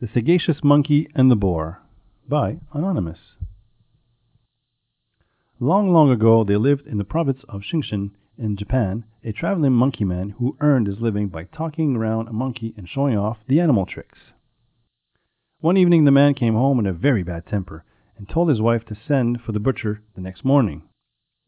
[0.00, 1.82] The Sagacious Monkey and the Boar
[2.28, 3.18] by Anonymous.
[5.58, 10.04] Long, long ago there lived in the province of Shinshin in Japan a traveling monkey
[10.04, 13.86] man who earned his living by talking around a monkey and showing off the animal
[13.86, 14.20] tricks.
[15.58, 17.84] One evening the man came home in a very bad temper
[18.16, 20.82] and told his wife to send for the butcher the next morning.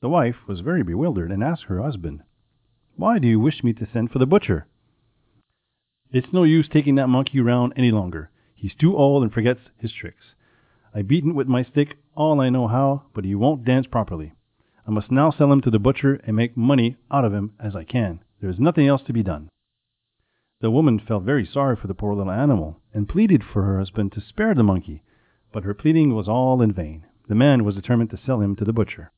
[0.00, 2.24] The wife was very bewildered and asked her husband,
[2.96, 4.66] "Why do you wish me to send for the butcher?"
[6.10, 8.28] "It's no use taking that monkey around any longer.
[8.60, 10.34] He's too old and forgets his tricks.
[10.94, 14.34] I beat him with my stick all I know how, but he won't dance properly.
[14.86, 17.74] I must now sell him to the butcher and make money out of him as
[17.74, 18.20] I can.
[18.38, 19.48] There is nothing else to be done."
[20.60, 24.12] The woman felt very sorry for the poor little animal, and pleaded for her husband
[24.12, 25.04] to spare the monkey,
[25.52, 27.06] but her pleading was all in vain.
[27.28, 29.10] The man was determined to sell him to the butcher.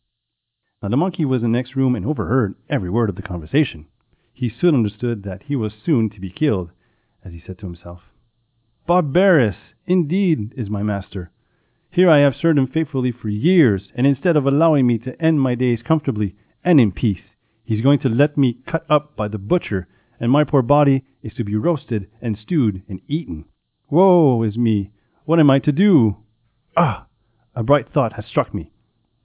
[0.81, 3.87] Now the monkey was in the next room and overheard every word of the conversation.
[4.33, 6.71] He soon understood that he was soon to be killed,
[7.25, 8.12] as he said to himself.
[8.85, 11.31] Barbarous, indeed, is my master.
[11.93, 15.41] Here I have served him faithfully for years, and instead of allowing me to end
[15.41, 17.23] my days comfortably and in peace,
[17.65, 19.87] he's going to let me cut up by the butcher,
[20.19, 23.45] and my poor body is to be roasted and stewed and eaten.
[23.89, 24.91] Woe is me!
[25.27, 26.17] What am I to do?
[26.77, 27.07] Ah!
[27.55, 28.73] A bright thought has struck me.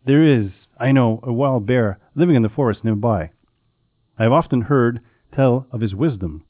[0.06, 3.32] There is, I know, a wild bear living in the forest near by.
[4.20, 5.02] I have often heard
[5.34, 6.44] tell of his wisdom.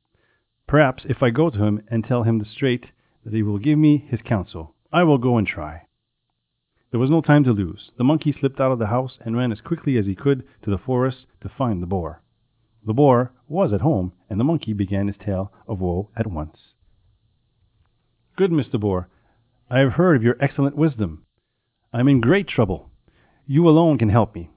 [0.68, 2.88] Perhaps if I go to him and tell him the straight
[3.28, 4.74] that he will give me his counsel.
[4.90, 5.82] I will go and try."
[6.92, 7.92] There was no time to lose.
[7.98, 10.70] The monkey slipped out of the house and ran as quickly as he could to
[10.70, 12.22] the forest to find the boar.
[12.86, 16.74] The boar was at home, and the monkey began his tale of woe at once.
[18.38, 18.80] "Good Mr.
[18.80, 19.10] Boar,
[19.70, 21.26] I have heard of your excellent wisdom.
[21.92, 22.90] I am in great trouble.
[23.46, 24.52] You alone can help me.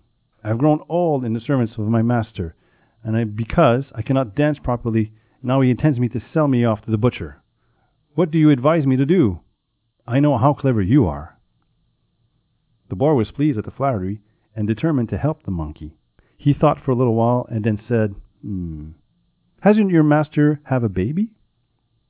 [0.44, 2.54] I have grown old in the service of my master,
[3.02, 6.92] and because I cannot dance properly, now he intends me to sell me off to
[6.92, 7.39] the butcher.
[8.20, 9.40] What do you advise me to do?
[10.06, 11.38] I know how clever you are."
[12.90, 14.20] The boar was pleased at the flattery,
[14.54, 15.96] and determined to help the monkey.
[16.36, 18.90] He thought for a little while, and then said, "Hmm.
[19.60, 21.32] Hasn't your master have a baby?"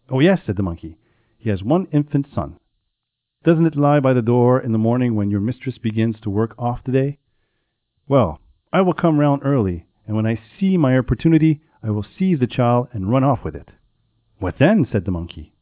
[0.09, 0.99] "Oh, yes," said the monkey.
[1.39, 2.59] "He has one infant son."
[3.45, 6.57] "Doesn't it lie by the door in the morning when your mistress begins to work
[6.59, 7.19] off the day?
[8.09, 8.41] Well,
[8.73, 12.49] I will come round early, and when I see my opportunity I will seize the
[12.49, 13.71] child and run off with it."
[14.41, 15.55] "What then?" said the monkey.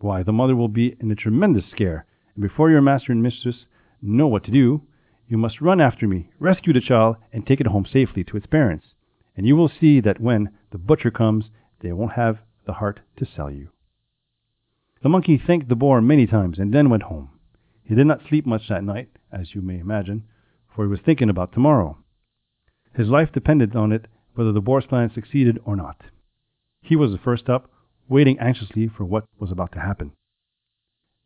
[0.00, 3.66] Why, the mother will be in a tremendous scare, and before your master and mistress
[4.00, 4.82] know what to do,
[5.26, 8.46] you must run after me, rescue the child, and take it home safely to its
[8.46, 8.94] parents,
[9.36, 11.50] and you will see that when the butcher comes
[11.80, 13.70] they won't have the heart to sell you."
[15.02, 17.30] The monkey thanked the boar many times and then went home.
[17.82, 20.24] He did not sleep much that night, as you may imagine,
[20.68, 21.98] for he was thinking about tomorrow.
[22.94, 26.02] His life depended on it whether the boar's plan succeeded or not.
[26.82, 27.70] He was the first up
[28.08, 30.12] waiting anxiously for what was about to happen.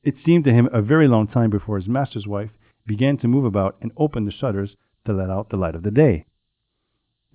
[0.03, 2.51] It seemed to him a very long time before his master's wife
[2.87, 4.77] began to move about and open the shutters
[5.07, 6.27] to let out the light of the day.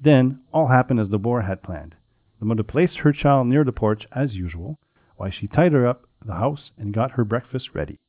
[0.02, 1.96] Then all happened as the boar had planned.
[2.40, 4.78] The mother placed her child near the porch as usual,
[5.16, 8.00] while she tidied up the house and got her breakfast ready.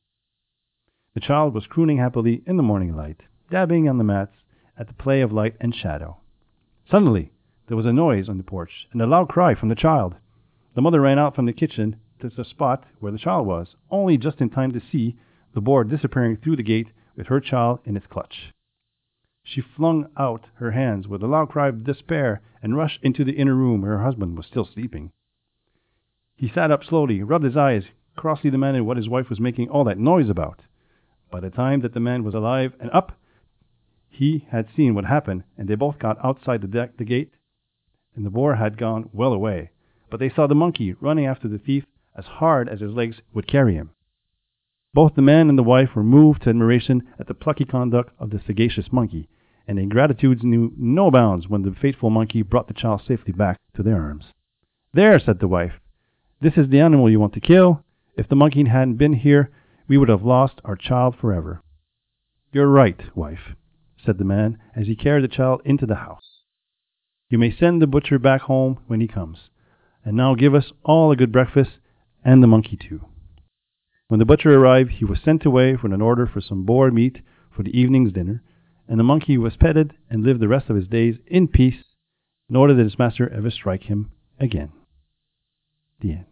[1.15, 4.35] The child was crooning happily in the morning light, dabbing on the mats
[4.77, 6.17] at the play of light and shadow.
[6.89, 7.31] Suddenly
[7.67, 10.15] there was a noise on the porch and a loud cry from the child.
[10.79, 14.17] The mother ran out from the kitchen to the spot where the child was, only
[14.17, 15.17] just in time to see
[15.53, 18.53] the boar disappearing through the gate with her child in its clutch.
[19.43, 23.33] She flung out her hands with a loud cry of despair and rushed into the
[23.33, 25.11] inner room where her husband was still sleeping.
[26.37, 27.83] He sat up slowly, rubbed his eyes,
[28.15, 30.61] crossly demanded what his wife was making all that noise about.
[31.29, 33.19] By the time that the man was alive and up,
[34.07, 37.33] he had seen what happened, and they both got outside the, the gate,
[38.15, 39.71] and the boar had gone well away
[40.09, 43.47] but they saw the monkey running after the thief as hard as his legs would
[43.47, 43.91] carry him.
[44.93, 48.31] Both the man and the wife were moved to admiration at the plucky conduct of
[48.31, 49.29] the sagacious monkey,
[49.67, 53.59] and their gratitude knew no bounds when the faithful monkey brought the child safely back
[53.75, 54.25] to their arms.
[54.93, 55.73] There, said the wife,
[56.41, 57.83] this is the animal you want to kill.
[58.17, 59.51] If the monkey hadn't been here,
[59.87, 61.61] we would have lost our child forever.
[62.51, 63.55] You're right, wife,
[64.03, 66.41] said the man as he carried the child into the house.
[67.29, 69.37] You may send the butcher back home when he comes.
[70.09, 71.77] And now give us all a good breakfast,
[72.25, 73.05] and the monkey too."
[74.07, 77.21] When the butcher arrived, he was sent away with an order for some boar meat
[77.51, 78.41] for the evening's dinner,
[78.87, 81.83] and the monkey was petted and lived the rest of his days in peace,
[82.49, 84.09] nor did his master ever strike him
[84.39, 84.71] again.
[85.99, 86.25] The end.